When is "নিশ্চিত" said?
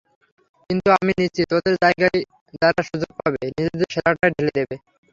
1.19-1.49